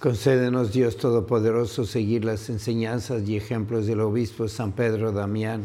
[0.00, 5.64] Concédenos, Dios Todopoderoso, seguir las enseñanzas y ejemplos del obispo San Pedro Damián,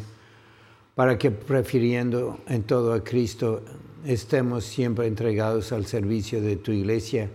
[0.94, 3.62] para que, prefiriendo en todo a Cristo,
[4.06, 7.30] estemos siempre entregados al servicio de tu iglesia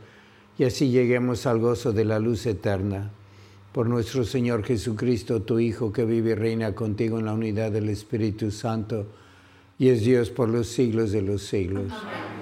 [0.58, 3.10] y así lleguemos al gozo de la luz eterna.
[3.72, 7.88] Por nuestro Señor Jesucristo, tu Hijo, que vive y reina contigo en la unidad del
[7.88, 9.06] Espíritu Santo,
[9.78, 11.90] y es Dios por los siglos de los siglos.
[11.90, 12.39] Amén.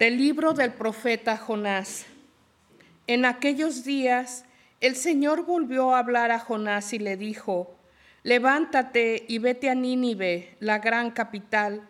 [0.00, 2.06] Del libro del profeta Jonás.
[3.06, 4.46] En aquellos días
[4.80, 7.76] el Señor volvió a hablar a Jonás y le dijo,
[8.22, 11.86] levántate y vete a Nínive, la gran capital,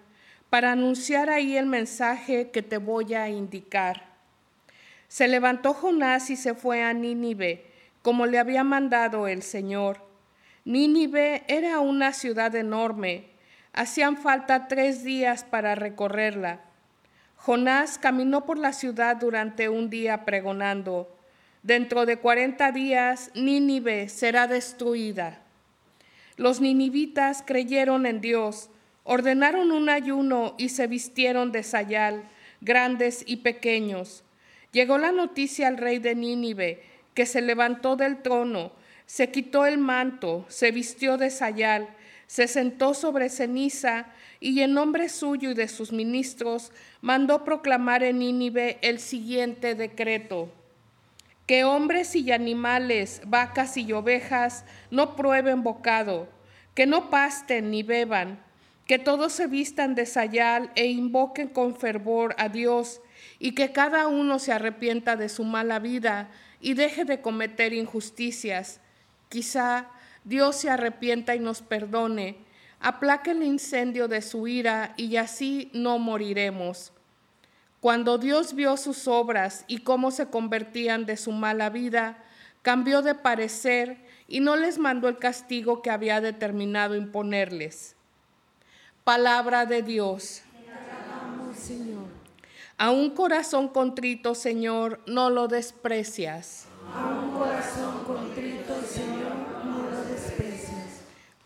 [0.49, 4.07] para anunciar ahí el mensaje que te voy a indicar.
[5.07, 7.65] Se levantó Jonás y se fue a Nínive,
[8.03, 10.05] como le había mandado el Señor.
[10.65, 13.31] Nínive era una ciudad enorme,
[13.73, 16.70] hacían falta tres días para recorrerla
[17.43, 21.17] Jonás caminó por la ciudad durante un día pregonando,
[21.63, 25.41] dentro de cuarenta días Nínive será destruida.
[26.37, 28.69] Los ninivitas creyeron en Dios,
[29.05, 32.25] ordenaron un ayuno y se vistieron de sayal,
[32.61, 34.23] grandes y pequeños.
[34.73, 36.83] Llegó la noticia al rey de Nínive,
[37.15, 38.73] que se levantó del trono,
[39.07, 41.89] se quitó el manto, se vistió de sayal,
[42.31, 44.07] se sentó sobre ceniza
[44.39, 50.49] y en nombre suyo y de sus ministros mandó proclamar en Nínive el siguiente decreto.
[51.49, 56.29] Que hombres y animales, vacas y ovejas no prueben bocado,
[56.77, 58.39] que no pasten ni beban,
[58.87, 63.01] que todos se vistan de sayal e invoquen con fervor a Dios,
[63.41, 66.31] y que cada uno se arrepienta de su mala vida
[66.61, 68.79] y deje de cometer injusticias.
[69.29, 69.89] Quizá
[70.25, 72.37] Dios se arrepienta y nos perdone,
[72.81, 76.93] aplaque el incendio de su ira y así no moriremos.
[77.81, 82.23] Cuando Dios vio sus obras y cómo se convertían de su mala vida,
[82.63, 87.97] cambió de parecer y no les mandó el castigo que había determinado imponerles.
[89.05, 90.43] Palabra de Dios.
[92.77, 96.67] A un corazón contrito, Señor, no lo desprecias.
[96.95, 97.90] A un corazón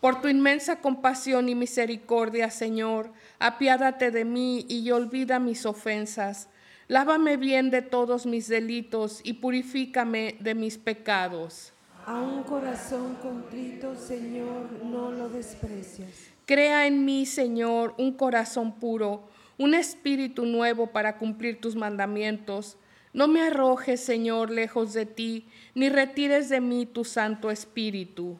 [0.05, 6.47] Por tu inmensa compasión y misericordia, Señor, apiádate de mí y olvida mis ofensas.
[6.87, 11.73] Lávame bien de todos mis delitos y purifícame de mis pecados.
[12.05, 16.11] A un corazón contrito, Señor, no lo desprecias.
[16.45, 19.27] Crea en mí, Señor, un corazón puro
[19.57, 22.77] un espíritu nuevo para cumplir tus mandamientos.
[23.11, 28.37] No me arrojes, Señor, lejos de ti, ni retires de mí tu Santo Espíritu.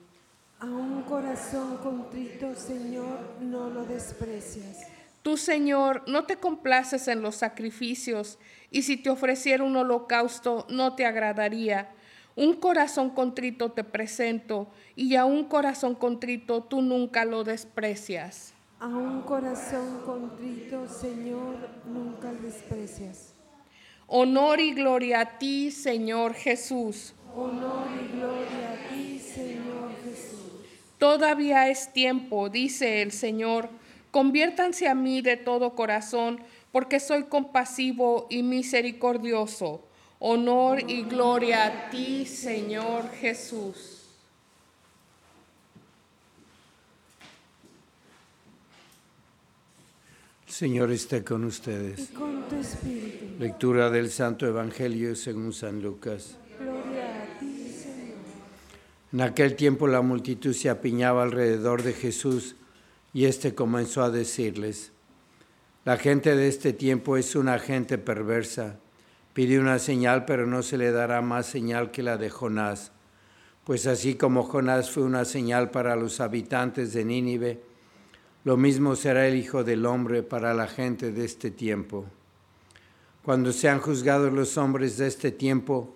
[0.66, 4.88] A un corazón contrito, Señor, no lo desprecias.
[5.22, 8.40] Tú, Señor, no te complaces en los sacrificios,
[8.72, 11.92] y si te ofreciera un holocausto, no te agradaría.
[12.36, 18.56] Un corazón contrito te presento, y a un corazón contrito tú nunca lo desprecias.
[18.80, 23.36] A un corazón contrito, Señor, nunca desprecias.
[24.08, 27.14] Honor y gloria a ti, Señor Jesús.
[27.36, 30.45] Honor y gloria a ti, Señor Jesús.
[31.06, 33.70] Todavía es tiempo, dice el Señor.
[34.10, 36.42] Conviértanse a mí de todo corazón,
[36.72, 39.88] porque soy compasivo y misericordioso.
[40.18, 44.02] Honor y gloria a ti, Señor Jesús.
[50.48, 52.00] Señor esté con ustedes.
[52.00, 53.36] Y con tu espíritu.
[53.38, 56.40] Lectura del Santo Evangelio según San Lucas.
[59.16, 62.58] En aquel tiempo la multitud se apiñaba alrededor de Jesús
[63.14, 64.92] y éste comenzó a decirles,
[65.86, 68.78] la gente de este tiempo es una gente perversa.
[69.34, 72.92] Pide una señal, pero no se le dará más señal que la de Jonás.
[73.64, 77.62] Pues así como Jonás fue una señal para los habitantes de Nínive,
[78.44, 82.04] lo mismo será el Hijo del Hombre para la gente de este tiempo.
[83.24, 85.96] Cuando sean juzgados los hombres de este tiempo,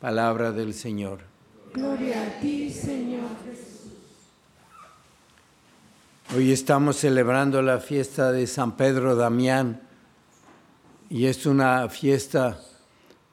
[0.00, 1.22] Palabra del Señor.
[1.74, 3.94] Gloria a ti, Señor Jesús.
[6.36, 9.80] Hoy estamos celebrando la fiesta de San Pedro Damián
[11.10, 12.60] y es una fiesta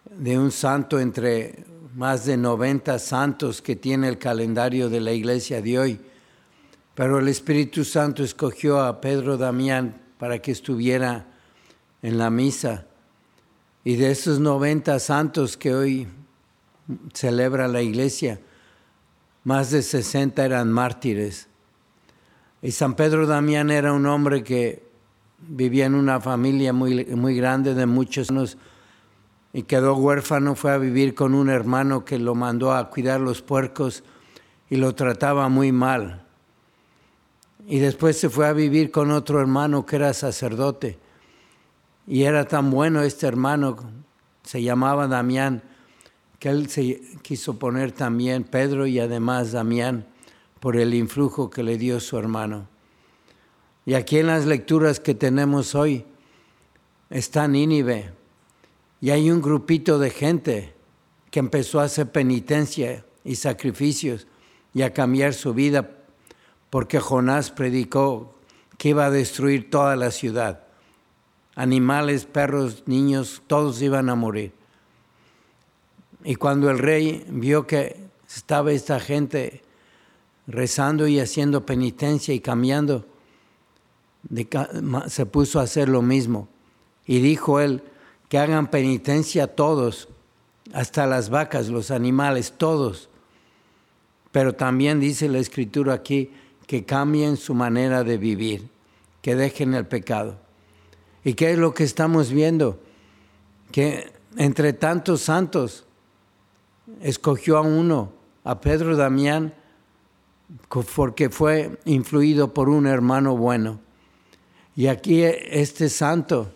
[0.10, 5.62] de un santo entre más de 90 santos que tiene el calendario de la iglesia
[5.62, 6.02] de hoy.
[6.96, 11.28] Pero el Espíritu Santo escogió a Pedro Damián para que estuviera
[12.02, 12.88] en la misa.
[13.84, 16.08] Y de esos 90 santos que hoy
[17.14, 18.40] celebra la iglesia,
[19.44, 21.48] más de 60 eran mártires.
[22.62, 24.84] Y San Pedro Damián era un hombre que
[25.48, 28.58] vivía en una familia muy, muy grande de muchos años
[29.56, 33.42] y quedó huérfano, fue a vivir con un hermano que lo mandó a cuidar los
[33.42, 34.04] puercos
[34.70, 36.26] y lo trataba muy mal.
[37.66, 41.00] Y después se fue a vivir con otro hermano que era sacerdote.
[42.06, 43.78] Y era tan bueno este hermano,
[44.44, 45.64] se llamaba Damián,
[46.46, 50.06] que él se quiso poner también Pedro y además Damián
[50.60, 52.68] por el influjo que le dio su hermano.
[53.84, 56.06] Y aquí en las lecturas que tenemos hoy
[57.10, 58.12] está Nínive
[59.02, 60.76] y hay un grupito de gente
[61.32, 64.28] que empezó a hacer penitencia y sacrificios
[64.72, 65.98] y a cambiar su vida
[66.70, 68.36] porque Jonás predicó
[68.78, 70.68] que iba a destruir toda la ciudad.
[71.56, 74.54] Animales, perros, niños, todos iban a morir.
[76.26, 77.96] Y cuando el rey vio que
[78.28, 79.62] estaba esta gente
[80.48, 83.06] rezando y haciendo penitencia y cambiando,
[85.08, 86.50] se puso a hacer lo mismo.
[87.06, 87.84] Y dijo él,
[88.28, 90.10] que hagan penitencia todos,
[90.74, 93.08] hasta las vacas, los animales, todos.
[94.32, 96.32] Pero también dice la escritura aquí,
[96.66, 98.68] que cambien su manera de vivir,
[99.22, 100.38] que dejen el pecado.
[101.24, 102.80] ¿Y qué es lo que estamos viendo?
[103.72, 105.85] Que entre tantos santos
[107.02, 108.12] escogió a uno,
[108.44, 109.54] a Pedro Damián,
[110.96, 113.80] porque fue influido por un hermano bueno.
[114.76, 116.52] Y aquí este santo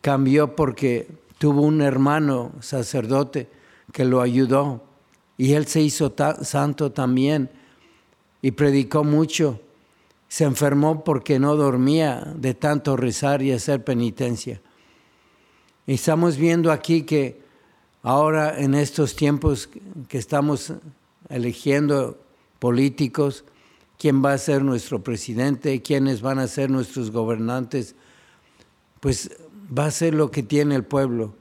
[0.00, 1.08] cambió porque
[1.38, 3.48] tuvo un hermano sacerdote
[3.92, 4.84] que lo ayudó
[5.36, 7.50] y él se hizo santo también
[8.42, 9.60] y predicó mucho.
[10.28, 14.60] Se enfermó porque no dormía de tanto rezar y hacer penitencia.
[15.86, 17.40] Y estamos viendo aquí que
[18.02, 19.68] ahora en estos tiempos
[20.08, 20.72] que estamos
[21.28, 22.18] eligiendo
[22.58, 23.44] políticos,
[23.98, 27.94] quién va a ser nuestro presidente, quiénes van a ser nuestros gobernantes,
[29.00, 29.30] pues
[29.76, 31.34] va a ser lo que tiene el pueblo.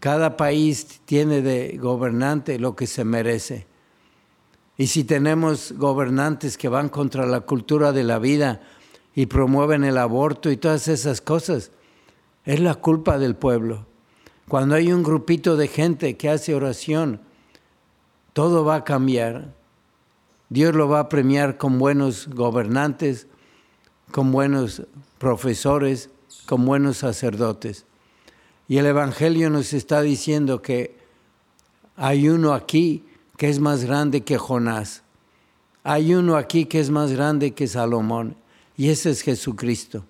[0.00, 3.66] Cada país tiene de gobernante lo que se merece.
[4.76, 8.60] Y si tenemos gobernantes que van contra la cultura de la vida
[9.12, 11.72] y promueven el aborto y todas esas cosas,
[12.44, 13.87] es la culpa del pueblo.
[14.48, 17.20] Cuando hay un grupito de gente que hace oración,
[18.32, 19.54] todo va a cambiar.
[20.48, 23.26] Dios lo va a premiar con buenos gobernantes,
[24.10, 24.84] con buenos
[25.18, 26.08] profesores,
[26.46, 27.84] con buenos sacerdotes.
[28.68, 30.96] Y el Evangelio nos está diciendo que
[31.96, 33.04] hay uno aquí
[33.36, 35.02] que es más grande que Jonás.
[35.84, 38.34] Hay uno aquí que es más grande que Salomón.
[38.78, 40.04] Y ese es Jesucristo.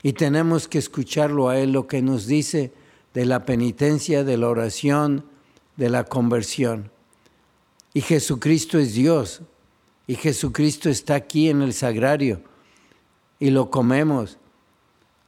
[0.00, 2.72] Y tenemos que escucharlo a Él, lo que nos dice
[3.18, 5.24] de la penitencia, de la oración,
[5.76, 6.92] de la conversión.
[7.92, 9.42] Y Jesucristo es Dios.
[10.06, 12.40] Y Jesucristo está aquí en el sagrario.
[13.40, 14.38] Y lo comemos.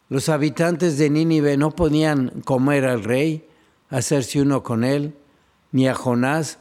[0.09, 3.49] Los habitantes de Nínive no podían comer al rey,
[3.89, 5.17] hacerse uno con él,
[5.73, 6.59] ni a Jonás,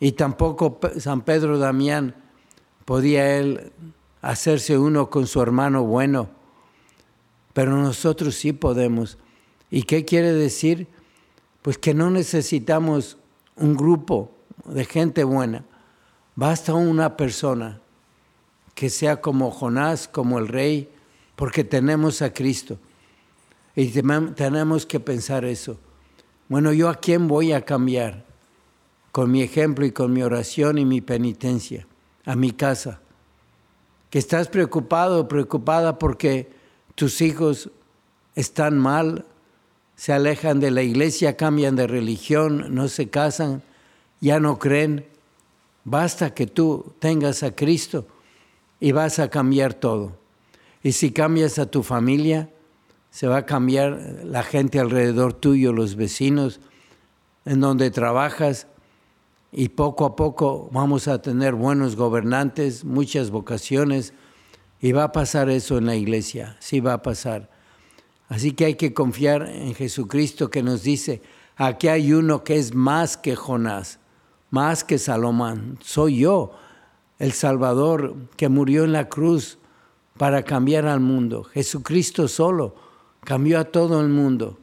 [0.00, 2.16] y tampoco San Pedro Damián
[2.84, 3.70] podía él
[4.20, 6.28] hacerse uno con su hermano bueno,
[7.52, 9.16] pero nosotros sí podemos.
[9.74, 10.86] ¿Y qué quiere decir?
[11.60, 13.16] Pues que no necesitamos
[13.56, 14.30] un grupo
[14.66, 15.64] de gente buena,
[16.36, 17.80] basta una persona
[18.76, 20.88] que sea como Jonás, como el rey,
[21.34, 22.78] porque tenemos a Cristo.
[23.74, 23.88] Y
[24.36, 25.76] tenemos que pensar eso.
[26.48, 28.24] Bueno, ¿yo a quién voy a cambiar?
[29.10, 31.84] Con mi ejemplo y con mi oración y mi penitencia.
[32.24, 33.00] A mi casa.
[34.08, 36.52] Que estás preocupado o preocupada porque
[36.94, 37.70] tus hijos
[38.36, 39.26] están mal,
[39.96, 43.62] se alejan de la iglesia, cambian de religión, no se casan,
[44.20, 45.06] ya no creen.
[45.84, 48.06] Basta que tú tengas a Cristo
[48.80, 50.16] y vas a cambiar todo.
[50.82, 52.50] Y si cambias a tu familia,
[53.10, 56.60] se va a cambiar la gente alrededor tuyo, los vecinos,
[57.44, 58.66] en donde trabajas,
[59.52, 64.12] y poco a poco vamos a tener buenos gobernantes, muchas vocaciones,
[64.80, 67.53] y va a pasar eso en la iglesia, sí va a pasar.
[68.28, 71.22] Así que hay que confiar en Jesucristo que nos dice,
[71.56, 73.98] aquí hay uno que es más que Jonás,
[74.50, 76.52] más que Salomón, soy yo,
[77.18, 79.58] el Salvador que murió en la cruz
[80.16, 81.44] para cambiar al mundo.
[81.44, 82.74] Jesucristo solo
[83.24, 84.58] cambió a todo el mundo.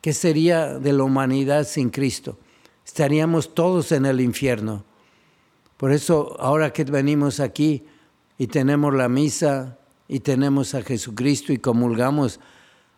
[0.00, 2.38] ¿Qué sería de la humanidad sin Cristo?
[2.86, 4.84] Estaríamos todos en el infierno.
[5.76, 7.84] Por eso ahora que venimos aquí
[8.38, 9.78] y tenemos la misa
[10.08, 12.40] y tenemos a Jesucristo y comulgamos,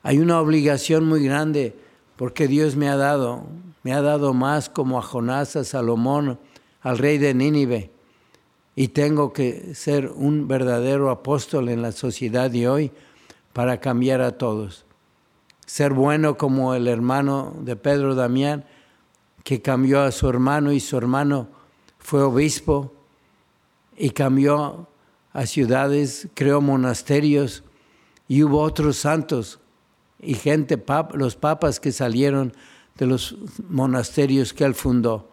[0.02, 1.76] hay una obligación muy grande
[2.16, 3.44] porque Dios me ha dado,
[3.82, 6.38] me ha dado más como a Jonás, a Salomón,
[6.82, 7.90] al rey de Nínive
[8.74, 12.92] y tengo que ser un verdadero apóstol en la sociedad de hoy
[13.52, 14.86] para cambiar a todos.
[15.66, 18.64] Ser bueno como el hermano de Pedro Damián,
[19.44, 21.48] que cambió a su hermano y su hermano
[21.98, 22.92] fue obispo
[23.98, 24.88] y cambió
[25.32, 27.62] a ciudades, creó monasterios
[28.28, 29.59] y hubo otros santos
[30.22, 30.82] y gente,
[31.14, 32.52] los papas que salieron
[32.96, 33.36] de los
[33.68, 35.30] monasterios que él fundó.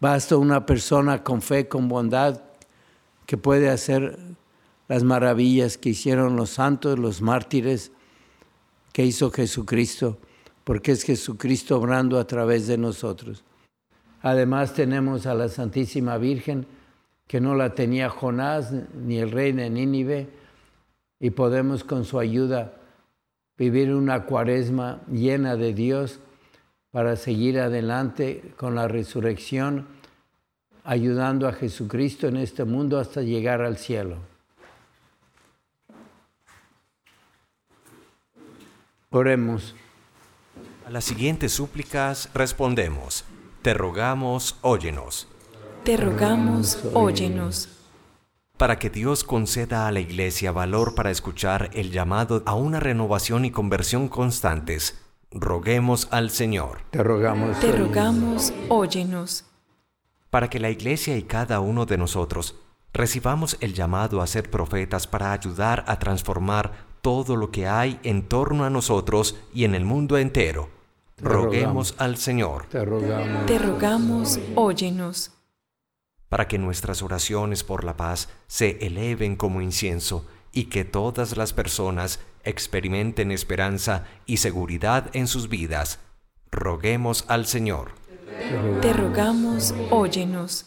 [0.00, 2.42] Basta una persona con fe, con bondad,
[3.26, 4.18] que puede hacer
[4.88, 7.92] las maravillas que hicieron los santos, los mártires,
[8.92, 10.18] que hizo Jesucristo,
[10.64, 13.44] porque es Jesucristo obrando a través de nosotros.
[14.20, 16.66] Además tenemos a la Santísima Virgen,
[17.26, 20.28] que no la tenía Jonás ni el rey de Nínive,
[21.18, 22.74] y podemos con su ayuda
[23.62, 26.18] vivir una cuaresma llena de Dios
[26.90, 29.86] para seguir adelante con la resurrección
[30.82, 34.16] ayudando a Jesucristo en este mundo hasta llegar al cielo.
[39.10, 39.76] Oremos.
[40.84, 43.24] A las siguientes súplicas respondemos.
[43.62, 45.28] Te rogamos, óyenos.
[45.84, 47.81] Te rogamos, óyenos.
[48.62, 53.44] Para que Dios conceda a la Iglesia valor para escuchar el llamado a una renovación
[53.44, 55.02] y conversión constantes,
[55.32, 56.78] roguemos al Señor.
[56.92, 57.58] Te rogamos.
[57.58, 59.46] Te rogamos, óyenos
[60.30, 62.54] para que la Iglesia y cada uno de nosotros
[62.92, 68.28] recibamos el llamado a ser profetas para ayudar a transformar todo lo que hay en
[68.28, 70.68] torno a nosotros y en el mundo entero.
[71.18, 72.66] Roguemos al Señor.
[72.66, 73.46] Te rogamos.
[73.46, 75.32] Te rogamos, óyenos.
[76.32, 81.52] Para que nuestras oraciones por la paz se eleven como incienso y que todas las
[81.52, 85.98] personas experimenten esperanza y seguridad en sus vidas.
[86.50, 87.92] Roguemos al Señor.
[88.80, 90.64] Te rogamos, óyenos.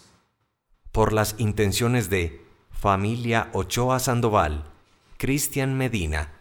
[0.91, 4.65] Por las intenciones de Familia Ochoa Sandoval,
[5.17, 6.31] Cristian Medina,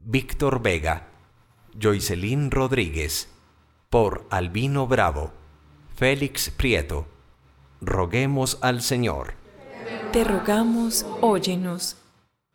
[0.00, 1.10] Víctor Vega,
[1.80, 3.28] Joycelyn Rodríguez,
[3.88, 5.32] por Albino Bravo,
[5.94, 7.13] Félix Prieto.
[7.86, 9.34] Roguemos al Señor.
[10.10, 11.98] Te rogamos, óyenos.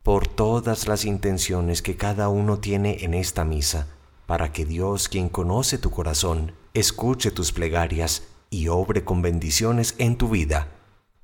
[0.02, 3.86] por todas las intenciones que cada uno tiene en esta misa,
[4.26, 10.16] para que Dios, quien conoce tu corazón, escuche tus plegarias y obre con bendiciones en
[10.16, 10.66] tu vida.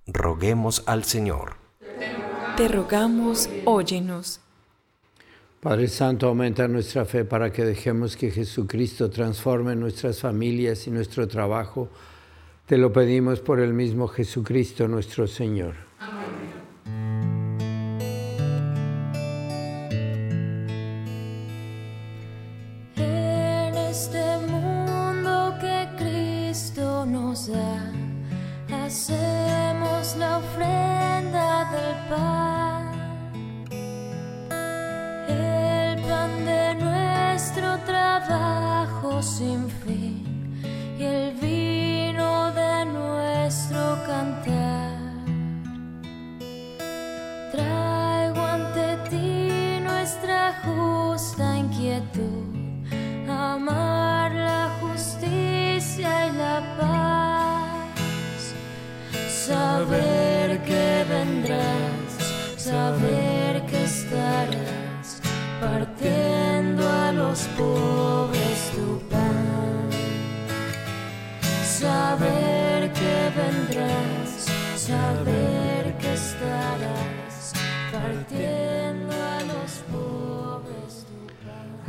[0.07, 1.57] Roguemos al Señor.
[2.57, 4.41] Te rogamos, óyenos.
[5.61, 11.27] Padre Santo, aumenta nuestra fe para que dejemos que Jesucristo transforme nuestras familias y nuestro
[11.27, 11.89] trabajo.
[12.67, 15.75] Te lo pedimos por el mismo Jesucristo nuestro Señor.
[16.01, 16.56] En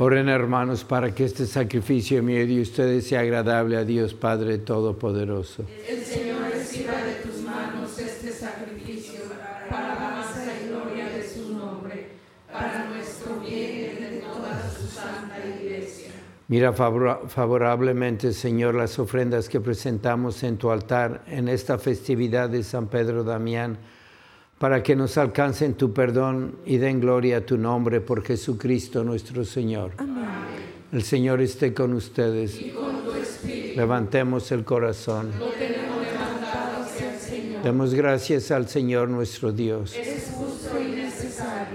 [0.08, 4.56] Oren hermanos para que este sacrificio mío y de ustedes sea agradable a Dios Padre
[4.56, 5.66] Todopoderoso.
[16.48, 22.62] Mira favora- favorablemente, Señor, las ofrendas que presentamos en tu altar en esta festividad de
[22.62, 23.76] San Pedro Damián,
[24.58, 29.44] para que nos alcancen tu perdón y den gloria a tu nombre por Jesucristo nuestro
[29.44, 29.92] Señor.
[30.92, 32.60] El Señor esté con ustedes.
[33.76, 35.30] Levantemos el corazón.
[37.62, 39.96] Demos gracias al Señor nuestro Dios.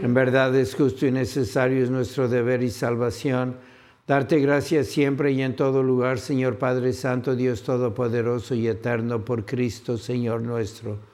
[0.02, 3.56] En verdad es justo y necesario, es nuestro deber y salvación.
[4.06, 9.46] Darte gracias siempre y en todo lugar, Señor Padre Santo, Dios Todopoderoso y Eterno, por
[9.46, 11.13] Cristo, Señor nuestro.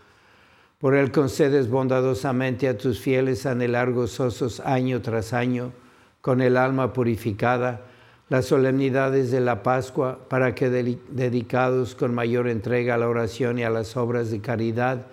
[0.80, 5.74] Por Él concedes bondadosamente a tus fieles anhelar gozosos año tras año,
[6.22, 7.82] con el alma purificada,
[8.30, 13.64] las solemnidades de la Pascua, para que dedicados con mayor entrega a la oración y
[13.64, 15.08] a las obras de caridad,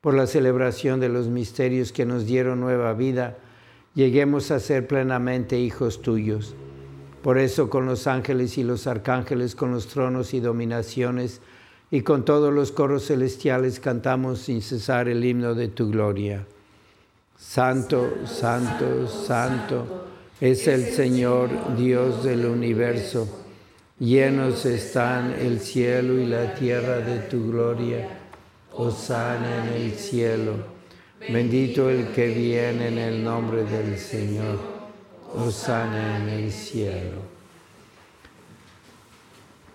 [0.00, 3.36] por la celebración de los misterios que nos dieron nueva vida,
[3.94, 6.54] lleguemos a ser plenamente hijos tuyos.
[7.22, 11.42] Por eso con los ángeles y los arcángeles, con los tronos y dominaciones,
[11.90, 16.46] y con todos los coros celestiales cantamos sin cesar el himno de tu gloria.
[17.38, 20.06] Santo, santo, santo
[20.40, 23.28] es el Señor Dios del universo.
[23.98, 28.08] Llenos están el cielo y la tierra de tu gloria.
[28.74, 30.52] Hosana en el cielo.
[31.28, 34.58] Bendito el que viene en el nombre del Señor.
[35.34, 37.37] Hosana en el cielo.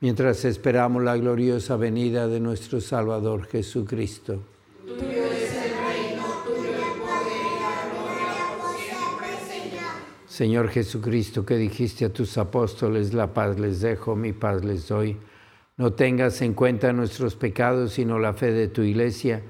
[0.00, 4.42] mientras esperamos la gloriosa venida de nuestro Salvador Jesucristo.
[4.84, 7.00] Tuyo es el reino, tuyo el
[7.36, 7.84] y la
[8.62, 9.90] gloria Señor.
[10.26, 15.16] Señor Jesucristo, que dijiste a tus apóstoles, la paz les dejo, mi paz les doy.
[15.76, 19.42] No tengas en cuenta nuestros pecados, sino la fe de tu iglesia,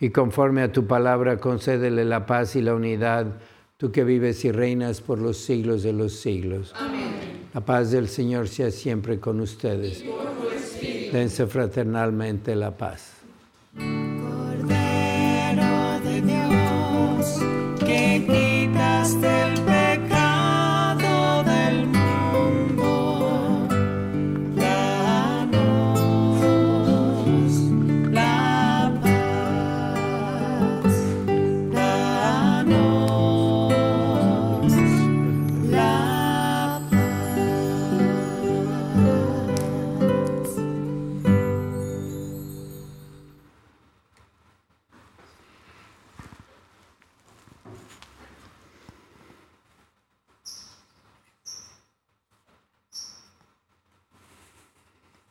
[0.00, 3.38] y conforme a tu palabra concédele la paz y la unidad,
[3.76, 6.74] tú que vives y reinas por los siglos de los siglos.
[6.76, 7.13] Amén.
[7.54, 10.04] La paz del Señor sea siempre con ustedes.
[11.12, 13.13] Dense fraternalmente la paz.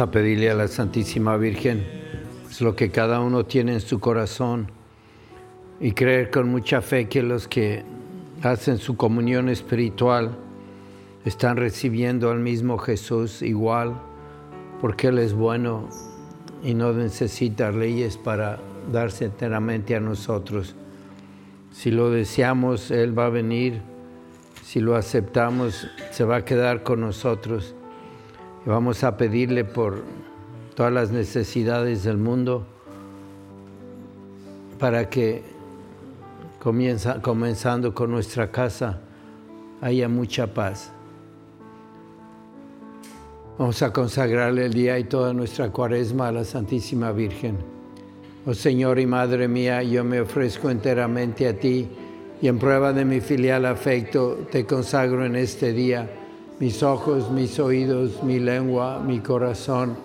[0.00, 1.86] A pedirle a la Santísima Virgen
[2.42, 4.66] pues, lo que cada uno tiene en su corazón
[5.78, 7.84] y creer con mucha fe que los que
[8.42, 10.36] hacen su comunión espiritual
[11.24, 13.94] están recibiendo al mismo Jesús igual,
[14.80, 15.88] porque Él es bueno
[16.64, 18.58] y no necesita leyes para
[18.90, 20.74] darse enteramente a nosotros.
[21.70, 23.80] Si lo deseamos, Él va a venir.
[24.64, 27.76] Si lo aceptamos, se va a quedar con nosotros.
[28.66, 30.02] Vamos a pedirle por
[30.74, 32.64] todas las necesidades del mundo
[34.78, 35.42] para que
[37.20, 39.00] comenzando con nuestra casa
[39.82, 40.92] haya mucha paz.
[43.58, 47.58] Vamos a consagrarle el día y toda nuestra cuaresma a la Santísima Virgen.
[48.46, 51.86] Oh Señor y Madre mía, yo me ofrezco enteramente a ti
[52.40, 56.23] y en prueba de mi filial afecto te consagro en este día
[56.60, 59.96] mis ojos, mis oídos, mi lengua, mi corazón,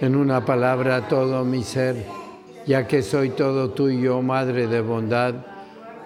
[0.00, 2.04] en una palabra todo mi ser,
[2.66, 5.34] ya que soy todo tuyo, Madre de bondad,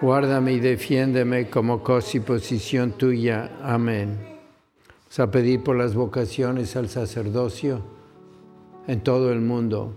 [0.01, 3.51] guárdame y defiéndeme como cosa y posición tuya.
[3.63, 4.17] Amén.
[5.09, 7.81] Vamos a pedir por las vocaciones al sacerdocio
[8.87, 9.93] en todo el mundo.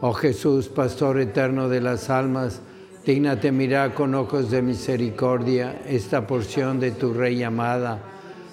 [0.00, 2.60] Oh Jesús, Pastor eterno de las almas,
[3.04, 8.11] dígnate mirar con ojos de misericordia esta porción de tu Rey amada.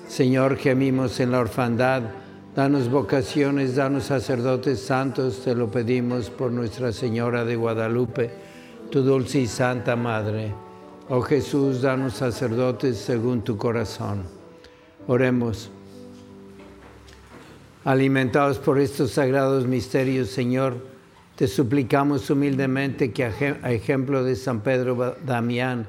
[0.09, 2.01] Señor, gemimos en la orfandad.
[2.55, 8.31] Danos vocaciones, danos sacerdotes santos, te lo pedimos por Nuestra Señora de Guadalupe,
[8.89, 10.51] tu dulce y santa Madre.
[11.09, 14.23] Oh Jesús, danos sacerdotes según tu corazón.
[15.05, 15.69] Oremos.
[17.85, 20.77] Alimentados por estos sagrados misterios, Señor,
[21.35, 25.85] te suplicamos humildemente que a ejemplo de San Pedro Damián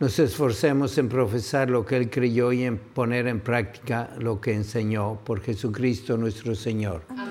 [0.00, 4.52] nos esforcemos en profesar lo que él creyó y en poner en práctica lo que
[4.52, 7.02] enseñó por Jesucristo nuestro Señor.
[7.08, 7.24] Amén.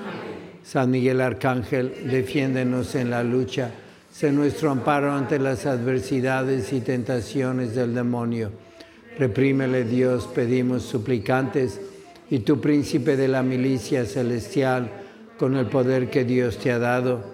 [0.64, 3.70] San Miguel Arcángel, defiéndenos en la lucha,
[4.10, 8.50] sé nuestro amparo ante las adversidades y tentaciones del demonio.
[9.18, 11.80] Reprímele Dios, pedimos suplicantes,
[12.30, 14.90] y tu príncipe de la milicia celestial,
[15.38, 17.33] con el poder que Dios te ha dado,